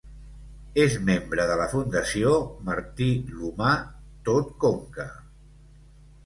[0.83, 2.31] És membre de la fundació
[2.71, 3.75] Martí l'Humà
[4.31, 5.07] Tot Conca.